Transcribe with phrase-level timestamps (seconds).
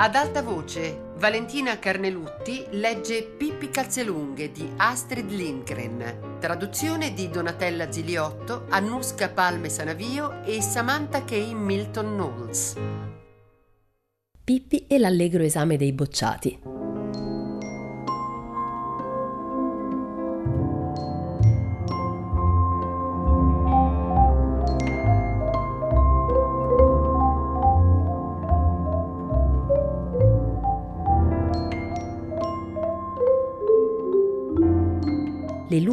[0.00, 8.66] Ad alta voce, Valentina Carnelutti legge Pippi Calzelunghe di Astrid Lindgren, traduzione di Donatella Ziliotto,
[8.68, 11.32] Annuska Palme Sanavio e Samantha K.
[11.52, 12.76] Milton Knowles.
[14.44, 16.77] Pippi e l'allegro esame dei bocciati.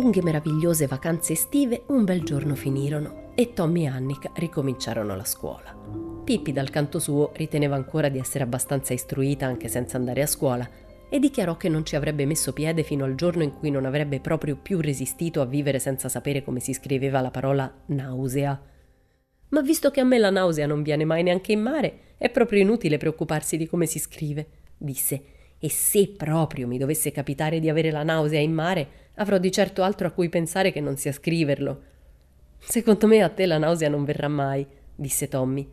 [0.05, 5.75] Lunghe meravigliose vacanze estive un bel giorno finirono e Tommy e Annika ricominciarono la scuola.
[6.23, 10.69] Pippi dal canto suo riteneva ancora di essere abbastanza istruita anche senza andare a scuola
[11.09, 14.19] e dichiarò che non ci avrebbe messo piede fino al giorno in cui non avrebbe
[14.19, 18.61] proprio più resistito a vivere senza sapere come si scriveva la parola nausea.
[19.49, 22.61] Ma visto che a me la nausea non viene mai neanche in mare, è proprio
[22.61, 25.23] inutile preoccuparsi di come si scrive, disse.
[25.57, 29.83] E se proprio mi dovesse capitare di avere la nausea in mare, Avrò di certo
[29.83, 31.81] altro a cui pensare che non sia scriverlo.
[32.57, 35.67] Secondo me a te la nausea non verrà mai, disse Tommy.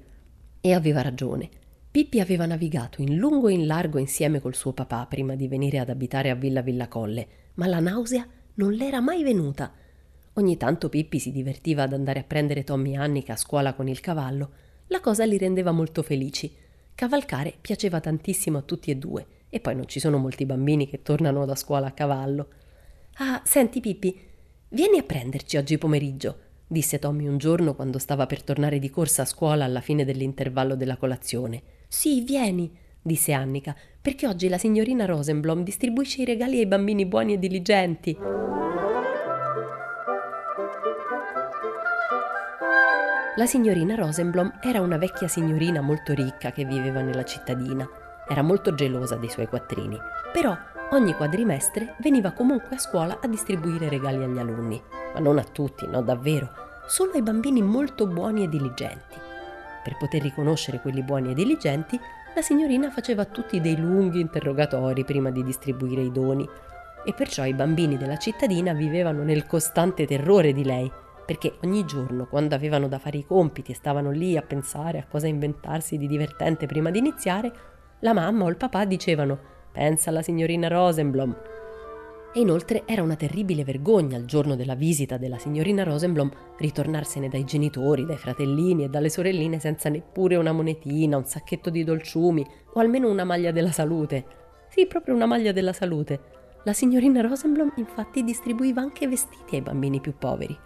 [0.61, 1.49] E aveva ragione.
[1.91, 5.79] Pippi aveva navigato in lungo e in largo insieme col suo papà prima di venire
[5.79, 9.73] ad abitare a Villa Villa Colle, ma la nausea non l'era mai venuta.
[10.35, 13.89] Ogni tanto Pippi si divertiva ad andare a prendere Tommy e Annika a scuola con
[13.89, 14.51] il cavallo.
[14.87, 16.51] La cosa li rendeva molto felici.
[16.95, 21.03] Cavalcare piaceva tantissimo a tutti e due, e poi non ci sono molti bambini che
[21.03, 22.49] tornano da scuola a cavallo.
[23.17, 24.19] Ah, senti Pippi,
[24.71, 29.23] vieni a prenderci oggi pomeriggio, disse Tommy un giorno quando stava per tornare di corsa
[29.23, 31.63] a scuola alla fine dell'intervallo della colazione.
[31.89, 37.35] Sì, vieni, disse Annika, perché oggi la signorina Rosenblom distribuisce i regali ai bambini buoni
[37.35, 38.17] e diligenti.
[43.37, 47.87] La signorina Rosenblom era una vecchia signorina molto ricca che viveva nella cittadina.
[48.27, 49.99] Era molto gelosa dei suoi quattrini,
[50.33, 50.57] però
[50.93, 54.81] ogni quadrimestre veniva comunque a scuola a distribuire regali agli alunni,
[55.15, 56.51] ma non a tutti, no davvero,
[56.87, 59.17] solo ai bambini molto buoni e diligenti.
[59.83, 61.99] Per poter riconoscere quelli buoni e diligenti,
[62.35, 66.49] la signorina faceva a tutti dei lunghi interrogatori prima di distribuire i doni.
[67.05, 70.91] E perciò i bambini della cittadina vivevano nel costante terrore di lei,
[71.25, 75.07] perché ogni giorno, quando avevano da fare i compiti e stavano lì a pensare a
[75.09, 77.53] cosa inventarsi di divertente prima di iniziare,
[78.01, 81.37] la mamma o il papà dicevano Pensa alla signorina Rosenblom.
[82.35, 87.45] E inoltre era una terribile vergogna il giorno della visita della signorina Rosenblom ritornarsene dai
[87.45, 92.81] genitori, dai fratellini e dalle sorelline senza neppure una monetina, un sacchetto di dolciumi o
[92.81, 94.25] almeno una maglia della salute.
[94.69, 96.21] Sì, proprio una maglia della salute.
[96.65, 100.57] La signorina Rosenblom infatti distribuiva anche vestiti ai bambini più poveri.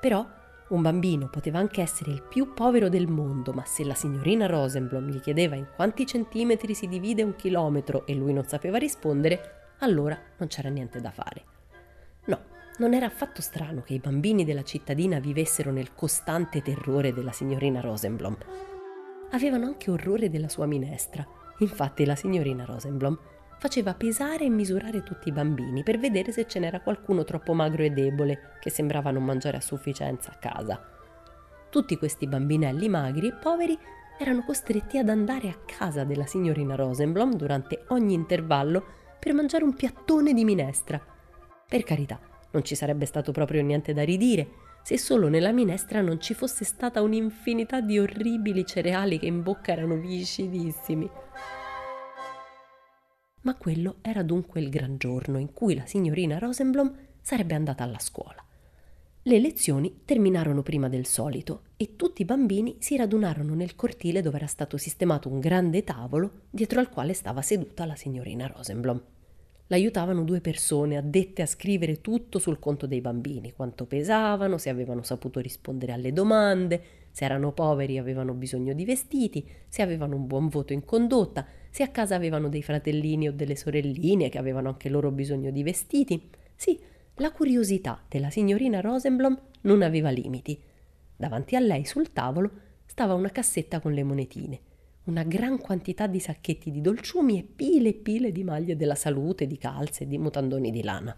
[0.00, 0.26] Però
[0.68, 5.08] un bambino poteva anche essere il più povero del mondo, ma se la signorina Rosenblom
[5.08, 10.18] gli chiedeva in quanti centimetri si divide un chilometro e lui non sapeva rispondere, allora
[10.38, 11.44] non c'era niente da fare.
[12.24, 12.40] No,
[12.78, 17.80] non era affatto strano che i bambini della cittadina vivessero nel costante terrore della signorina
[17.80, 18.36] Rosenblom.
[19.30, 21.24] Avevano anche orrore della sua minestra.
[21.58, 23.18] Infatti la signorina Rosenblom
[23.58, 27.82] faceva pesare e misurare tutti i bambini per vedere se ce n'era qualcuno troppo magro
[27.82, 30.90] e debole che sembrava non mangiare a sufficienza a casa.
[31.70, 33.78] Tutti questi bambinelli magri e poveri
[34.18, 38.84] erano costretti ad andare a casa della signorina Rosenblom durante ogni intervallo
[39.18, 41.00] per mangiare un piattone di minestra.
[41.68, 42.18] Per carità,
[42.52, 46.64] non ci sarebbe stato proprio niente da ridire se solo nella minestra non ci fosse
[46.64, 51.10] stata un'infinità di orribili cereali che in bocca erano viscidissimi.
[53.46, 56.92] Ma quello era dunque il gran giorno in cui la signorina Rosenblom
[57.22, 58.44] sarebbe andata alla scuola.
[59.22, 64.38] Le lezioni terminarono prima del solito e tutti i bambini si radunarono nel cortile dove
[64.38, 69.00] era stato sistemato un grande tavolo dietro al quale stava seduta la signorina Rosenblom.
[69.68, 75.04] L'aiutavano due persone addette a scrivere tutto sul conto dei bambini, quanto pesavano, se avevano
[75.04, 76.82] saputo rispondere alle domande,
[77.12, 81.46] se erano poveri e avevano bisogno di vestiti, se avevano un buon voto in condotta,
[81.76, 85.62] se a casa avevano dei fratellini o delle sorelline che avevano anche loro bisogno di
[85.62, 86.30] vestiti.
[86.54, 86.80] Sì,
[87.16, 90.58] la curiosità della signorina Rosenblom non aveva limiti.
[91.14, 92.50] Davanti a lei sul tavolo
[92.86, 94.60] stava una cassetta con le monetine
[95.04, 99.46] una gran quantità di sacchetti di dolciumi e pile e pile di maglie della salute,
[99.46, 101.14] di calze e di mutandoni di lana.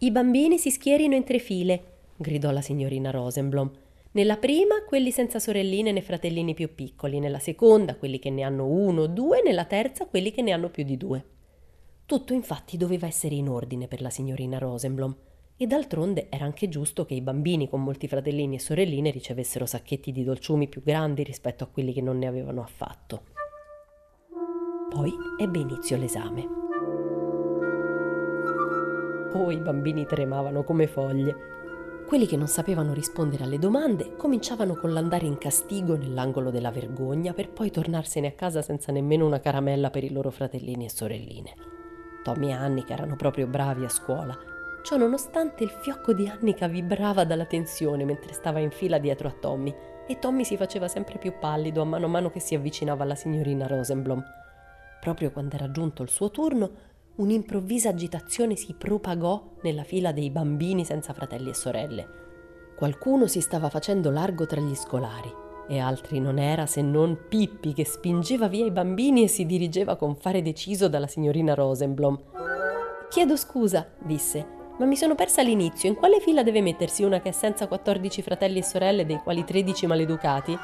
[0.00, 3.70] I bambini si schierino in tre file, gridò la signorina Rosenblom.
[4.12, 8.66] Nella prima quelli senza sorelline né fratellini più piccoli, nella seconda quelli che ne hanno
[8.66, 11.24] uno o due, nella terza quelli che ne hanno più di due.
[12.06, 15.14] Tutto infatti doveva essere in ordine per la signorina Rosenblom.
[15.58, 20.12] E d'altronde era anche giusto che i bambini con molti fratellini e sorelline ricevessero sacchetti
[20.12, 23.24] di dolciumi più grandi rispetto a quelli che non ne avevano affatto.
[24.88, 26.46] Poi ebbe inizio l'esame.
[29.34, 31.57] Oh, i bambini tremavano come foglie.
[32.08, 37.34] Quelli che non sapevano rispondere alle domande cominciavano con l'andare in castigo nell'angolo della vergogna
[37.34, 41.54] per poi tornarsene a casa senza nemmeno una caramella per i loro fratellini e sorelline.
[42.22, 44.34] Tommy e Annika erano proprio bravi a scuola.
[44.82, 49.34] Ciò nonostante il fiocco di Annika vibrava dalla tensione mentre stava in fila dietro a
[49.38, 49.74] Tommy
[50.06, 53.16] e Tommy si faceva sempre più pallido a mano a mano che si avvicinava alla
[53.16, 54.24] signorina Rosenblom.
[54.98, 56.70] Proprio quando era giunto il suo turno,
[57.18, 62.08] un'improvvisa agitazione si propagò nella fila dei bambini senza fratelli e sorelle.
[62.76, 65.32] Qualcuno si stava facendo largo tra gli scolari
[65.68, 69.96] e altri non era se non Pippi che spingeva via i bambini e si dirigeva
[69.96, 72.18] con fare deciso dalla signorina Rosenblom.
[73.10, 74.46] Chiedo scusa, disse,
[74.78, 75.88] ma mi sono persa all'inizio.
[75.88, 79.44] In quale fila deve mettersi una che è senza 14 fratelli e sorelle, dei quali
[79.44, 80.56] 13 maleducati?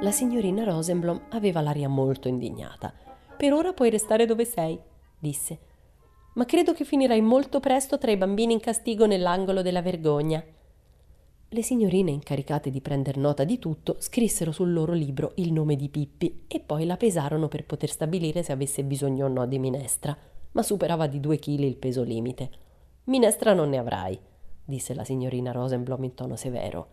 [0.00, 2.92] La signorina Rosenblom aveva l'aria molto indignata.
[3.36, 4.78] Per ora puoi restare dove sei,
[5.18, 5.58] disse.
[6.34, 10.42] Ma credo che finirai molto presto tra i bambini in castigo nell'angolo della vergogna.
[11.50, 15.88] Le signorine incaricate di prender nota di tutto scrissero sul loro libro il nome di
[15.88, 20.16] Pippi e poi la pesarono per poter stabilire se avesse bisogno o no di minestra,
[20.52, 22.50] ma superava di due chili il peso limite.
[23.04, 24.18] Minestra non ne avrai,
[24.62, 26.88] disse la signorina Rosenblom in tono severo.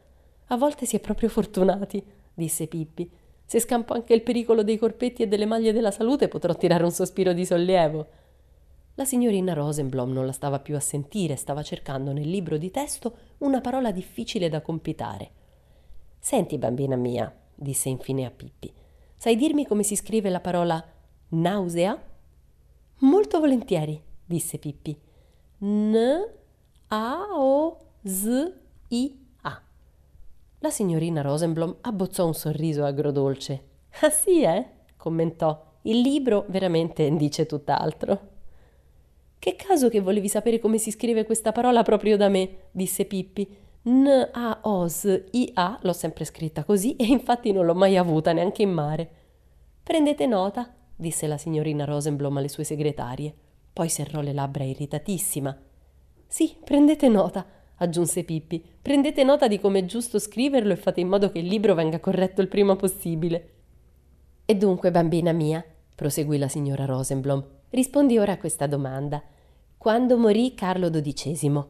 [0.48, 2.02] A volte si è proprio fortunati,
[2.34, 3.12] disse Pippi.
[3.46, 6.92] Se scampo anche il pericolo dei corpetti e delle maglie della salute potrò tirare un
[6.92, 8.08] sospiro di sollievo.
[8.96, 13.18] La signorina Rosenblom non la stava più a sentire, stava cercando nel libro di testo
[13.40, 15.32] una parola difficile da compitare.
[16.18, 18.74] Senti, bambina mia, disse infine a Pippi,
[19.16, 20.84] sai dirmi come si scrive la parola
[21.30, 22.02] nausea?
[23.00, 24.98] Molto volentieri, disse Pippi.
[25.60, 26.34] N-A-O-S-I
[30.66, 33.64] la signorina Rosenblom abbozzò un sorriso agrodolce.
[34.02, 34.66] Ah sì, eh?
[34.98, 35.74] commentò.
[35.84, 38.30] Il libro veramente dice tutt'altro.
[39.38, 43.48] Che caso che volevi sapere come si scrive questa parola proprio da me, disse Pippi.
[43.84, 49.10] N-A-O-S-I-A l'ho sempre scritta così e infatti non l'ho mai avuta neanche in mare.
[49.84, 53.32] Prendete nota, disse la signorina Rosenblom alle sue segretarie.
[53.72, 55.56] Poi serrò le labbra irritatissima.
[56.26, 57.46] Sì, prendete nota,
[57.78, 58.64] aggiunse Pippi.
[58.82, 62.00] Prendete nota di come è giusto scriverlo e fate in modo che il libro venga
[62.00, 63.50] corretto il prima possibile.
[64.46, 65.64] E dunque, bambina mia,
[65.96, 69.22] proseguì la signora Rosenblom, rispondi ora a questa domanda.
[69.78, 71.64] Quando morì Carlo XII?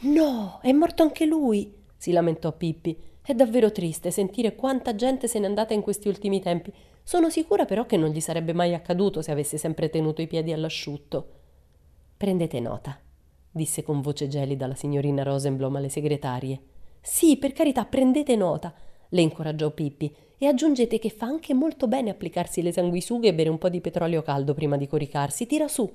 [0.00, 2.96] No, è morto anche lui, si lamentò Pippi.
[3.22, 6.72] È davvero triste sentire quanta gente se n'è andata in questi ultimi tempi.
[7.02, 10.52] Sono sicura però che non gli sarebbe mai accaduto se avesse sempre tenuto i piedi
[10.52, 11.28] all'asciutto.
[12.16, 12.98] Prendete nota,
[13.54, 16.60] disse con voce gelida la signorina Rosenblom alle segretarie.
[17.00, 18.74] Sì, per carità, prendete nota,
[19.10, 23.50] le incoraggiò Pippi, e aggiungete che fa anche molto bene applicarsi le sanguisughe e bere
[23.50, 25.46] un po' di petrolio caldo prima di coricarsi.
[25.46, 25.88] Tira su.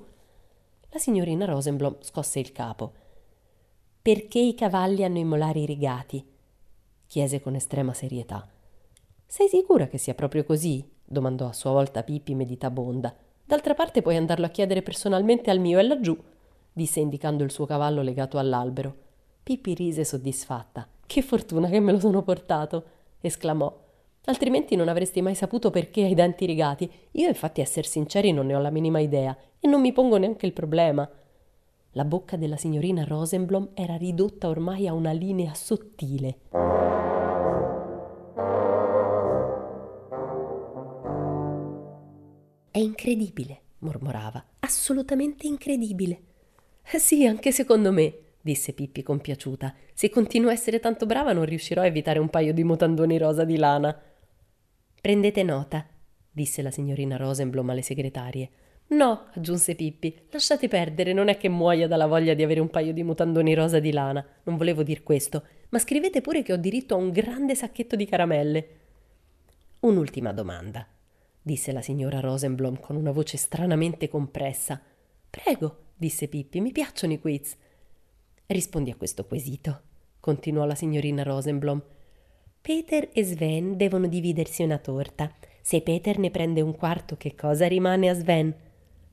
[0.88, 2.92] La signorina Rosenblom scosse il capo.
[4.00, 6.24] Perché i cavalli hanno i molari rigati?
[7.06, 8.48] chiese con estrema serietà.
[9.26, 10.82] Sei sicura che sia proprio così?
[11.04, 13.14] domandò a sua volta Pippi meditabonda.
[13.44, 16.16] D'altra parte puoi andarlo a chiedere personalmente al mio e laggiù
[16.80, 18.94] disse indicando il suo cavallo legato all'albero.
[19.42, 20.88] Pippi rise soddisfatta.
[21.06, 22.84] Che fortuna che me lo sono portato!
[23.20, 23.70] esclamò.
[24.24, 26.90] Altrimenti non avresti mai saputo perché hai denti rigati.
[27.12, 30.16] Io, infatti, a essere sinceri, non ne ho la minima idea e non mi pongo
[30.16, 31.06] neanche il problema.
[31.92, 36.38] La bocca della signorina Rosenblom era ridotta ormai a una linea sottile.
[42.70, 46.28] È incredibile, mormorava, assolutamente incredibile.
[46.92, 49.74] Eh sì, anche secondo me, disse Pippi compiaciuta.
[49.94, 53.44] Se continuo a essere tanto brava non riuscirò a evitare un paio di mutandoni rosa
[53.44, 53.96] di lana.
[55.00, 55.86] Prendete nota,
[56.28, 58.50] disse la signorina Rosenblom alle segretarie.
[58.88, 62.92] No, aggiunse Pippi, lasciate perdere, non è che muoia dalla voglia di avere un paio
[62.92, 64.26] di mutandoni rosa di lana.
[64.42, 68.04] Non volevo dir questo, ma scrivete pure che ho diritto a un grande sacchetto di
[68.04, 68.68] caramelle.
[69.80, 70.84] Un'ultima domanda,
[71.40, 74.82] disse la signora Rosenblom con una voce stranamente compressa.
[75.30, 77.54] Prego, disse Pippi, mi piacciono i quiz.
[78.46, 79.82] Rispondi a questo quesito,
[80.18, 81.82] continuò la signorina Rosenblom.
[82.62, 85.30] Peter e Sven devono dividersi una torta.
[85.60, 88.54] Se Peter ne prende un quarto, che cosa rimane a Sven?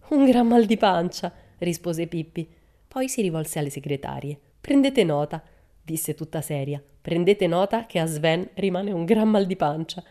[0.10, 2.50] Un gran mal di pancia, rispose Pippi.
[2.88, 4.39] Poi si rivolse alle segretarie.
[4.62, 5.44] Prendete nota,
[5.84, 6.82] disse tutta seria.
[7.01, 10.01] Prendete nota che a Sven rimane un gran mal di pancia.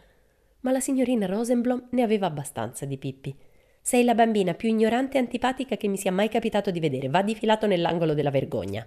[0.61, 3.35] Ma la signorina Rosenblom ne aveva abbastanza di Pippi.
[3.87, 7.09] Sei la bambina più ignorante e antipatica che mi sia mai capitato di vedere.
[7.09, 8.85] Va difilato nell'angolo della vergogna.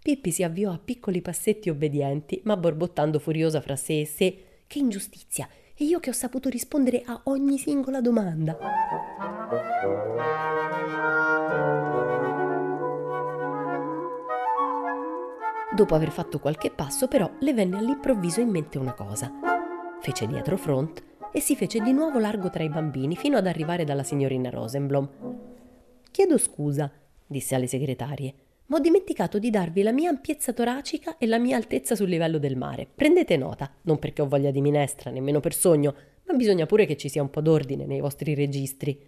[0.00, 4.38] Pippi si avviò a piccoli passetti obbedienti, ma borbottando furiosa fra sé e sé.
[4.68, 5.48] Che ingiustizia!
[5.74, 8.56] E io che ho saputo rispondere a ogni singola domanda.
[15.74, 19.28] Dopo aver fatto qualche passo, però, le venne all'improvviso in mente una cosa.
[20.00, 23.84] Fece dietro front e si fece di nuovo largo tra i bambini fino ad arrivare
[23.84, 25.08] dalla signorina Rosenblom.
[26.10, 26.90] Chiedo scusa,
[27.26, 28.34] disse alle segretarie,
[28.66, 32.38] ma ho dimenticato di darvi la mia ampiezza toracica e la mia altezza sul livello
[32.38, 32.86] del mare.
[32.92, 35.94] Prendete nota, non perché ho voglia di minestra, nemmeno per sogno,
[36.26, 39.00] ma bisogna pure che ci sia un po' d'ordine nei vostri registri.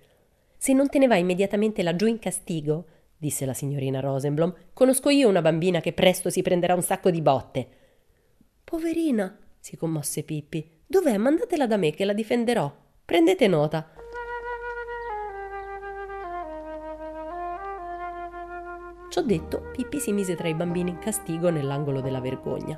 [0.57, 2.87] Se non te ne vai immediatamente laggiù in castigo,
[3.17, 7.21] disse la signorina Rosenblom, conosco io una bambina che presto si prenderà un sacco di
[7.21, 7.69] botte.
[8.65, 10.79] Poverina, si commosse Pippi.
[10.91, 11.17] Dov'è?
[11.19, 12.69] Mandatela da me che la difenderò.
[13.05, 13.93] Prendete nota.
[19.09, 22.77] Ciò detto, Pippi si mise tra i bambini in castigo nell'angolo della vergogna.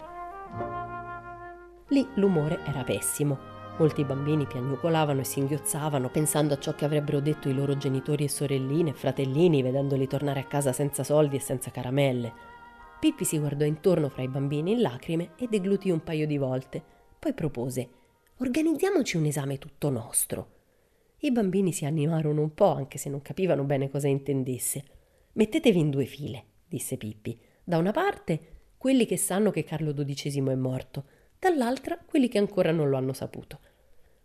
[1.89, 3.39] Lì l'umore era pessimo.
[3.79, 8.29] Molti bambini piagnucolavano e singhiozzavano, pensando a ciò che avrebbero detto i loro genitori e
[8.29, 12.31] sorelline e fratellini, vedendoli tornare a casa senza soldi e senza caramelle.
[13.01, 16.83] Pippi si guardò intorno fra i bambini in lacrime e deglutì un paio di volte.
[17.19, 18.01] Poi propose:
[18.43, 20.49] Organizziamoci un esame tutto nostro.
[21.19, 24.83] I bambini si animarono un po', anche se non capivano bene cosa intendesse.
[25.35, 27.39] Mettetevi in due file, disse Pippi.
[27.63, 28.41] Da una parte
[28.77, 31.05] quelli che sanno che Carlo XII è morto,
[31.39, 33.61] dall'altra quelli che ancora non lo hanno saputo.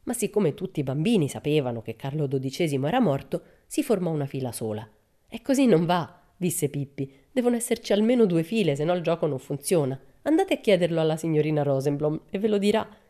[0.05, 4.51] Ma siccome tutti i bambini sapevano che Carlo XII era morto, si formò una fila
[4.51, 4.89] sola.
[5.27, 7.13] E così non va, disse Pippi.
[7.31, 10.01] Devono esserci almeno due file, se no il gioco non funziona.
[10.23, 13.05] Andate a chiederlo alla signorina Rosenblom e ve lo dirà.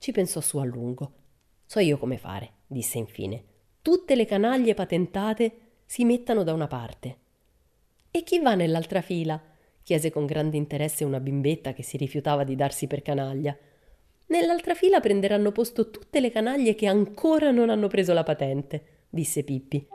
[0.00, 1.12] Ci pensò su a lungo.
[1.66, 3.44] So io come fare, disse infine.
[3.82, 5.52] Tutte le canaglie patentate
[5.84, 7.16] si mettano da una parte.
[8.10, 9.38] E chi va nell'altra fila?
[9.82, 13.54] chiese con grande interesse una bimbetta che si rifiutava di darsi per canaglia.
[14.28, 19.44] Nell'altra fila prenderanno posto tutte le canaglie che ancora non hanno preso la patente, disse
[19.44, 19.86] Pippi.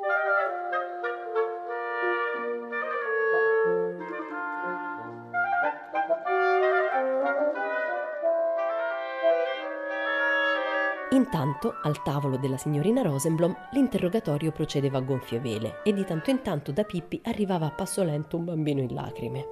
[11.56, 16.42] Intanto, al tavolo della signorina Rosenblom, l'interrogatorio procedeva a gonfie vele e di tanto in
[16.42, 19.46] tanto da Pippi arrivava a passo lento un bambino in lacrime.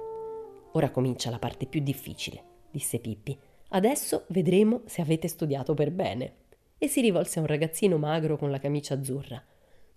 [0.72, 3.38] Ora comincia la parte più difficile, disse Pippi.
[3.70, 6.34] Adesso vedremo se avete studiato per bene.
[6.76, 9.42] E si rivolse a un ragazzino magro con la camicia azzurra.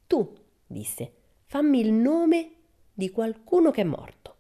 [0.07, 0.33] Tu,
[0.65, 1.11] disse,
[1.43, 2.51] fammi il nome
[2.93, 4.35] di qualcuno che è morto.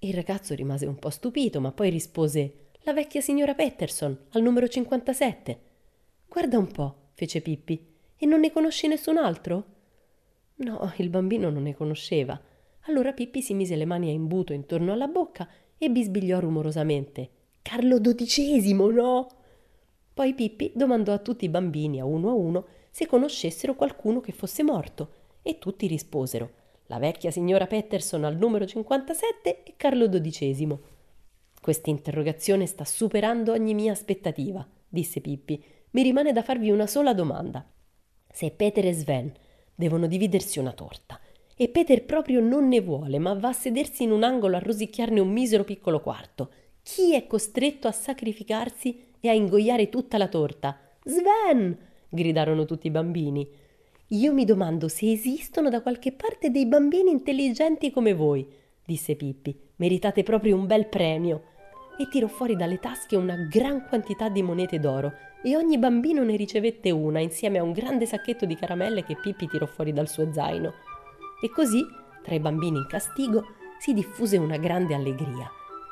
[0.00, 4.68] Il ragazzo rimase un po' stupito, ma poi rispose la vecchia signora Petterson, al numero
[4.68, 5.60] 57.
[6.28, 7.86] Guarda un po', fece Pippi.
[8.16, 9.64] E non ne conosci nessun altro?
[10.56, 12.38] No, il bambino non ne conosceva.
[12.82, 17.30] Allora Pippi si mise le mani a imbuto intorno alla bocca e bisbigliò rumorosamente.
[17.62, 19.28] Carlo XII, no?
[20.12, 24.32] Poi Pippi domandò a tutti i bambini, a uno a uno, se conoscessero qualcuno che
[24.32, 26.50] fosse morto, e tutti risposero
[26.86, 30.78] la vecchia signora Petterson al numero 57 e Carlo XII.
[31.60, 37.14] Questa interrogazione sta superando ogni mia aspettativa, disse Pippi mi rimane da farvi una sola
[37.14, 37.66] domanda.
[38.30, 39.32] Se Peter e Sven
[39.74, 41.20] devono dividersi una torta
[41.60, 45.18] e Peter proprio non ne vuole, ma va a sedersi in un angolo a rosicchiarne
[45.18, 46.50] un misero piccolo quarto,
[46.82, 50.78] chi è costretto a sacrificarsi e a ingoiare tutta la torta?
[51.02, 51.76] Sven!
[52.08, 53.46] gridarono tutti i bambini.
[54.12, 58.46] Io mi domando se esistono da qualche parte dei bambini intelligenti come voi,
[58.84, 59.58] disse Pippi.
[59.76, 61.42] Meritate proprio un bel premio.
[61.98, 66.36] E tirò fuori dalle tasche una gran quantità di monete d'oro e ogni bambino ne
[66.36, 70.32] ricevette una insieme a un grande sacchetto di caramelle che Pippi tirò fuori dal suo
[70.32, 70.74] zaino.
[71.40, 71.84] E così,
[72.22, 73.44] tra i bambini in castigo,
[73.78, 75.50] si diffuse una grande allegria.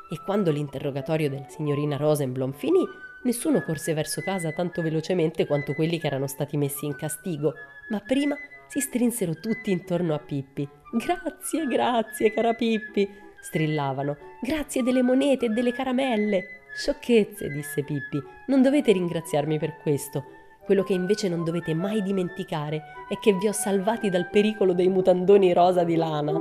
[0.09, 2.83] E quando l'interrogatorio della signorina Rosenblom finì,
[3.23, 7.53] nessuno corse verso casa tanto velocemente quanto quelli che erano stati messi in castigo,
[7.89, 8.35] ma prima
[8.67, 10.67] si strinsero tutti intorno a Pippi.
[10.91, 13.07] Grazie, grazie, cara Pippi,
[13.41, 14.17] strillavano.
[14.41, 16.56] Grazie delle monete e delle caramelle.
[16.77, 20.25] Sciocchezze, disse Pippi, non dovete ringraziarmi per questo.
[20.63, 24.87] Quello che invece non dovete mai dimenticare è che vi ho salvati dal pericolo dei
[24.87, 26.39] mutandoni rosa di lana.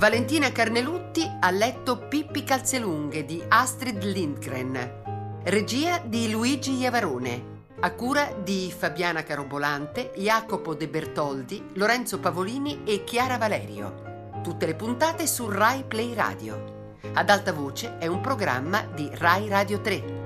[0.00, 5.42] Valentina Carnelutti ha letto Pippi Calzelunghe di Astrid Lindgren.
[5.42, 7.66] Regia di Luigi Iavarone.
[7.80, 14.40] A cura di Fabiana Carobolante, Jacopo De Bertoldi, Lorenzo Pavolini e Chiara Valerio.
[14.42, 16.94] Tutte le puntate su Rai Play Radio.
[17.12, 20.19] Ad alta voce è un programma di Rai Radio 3.